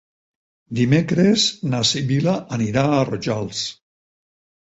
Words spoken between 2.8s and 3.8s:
a Rojals.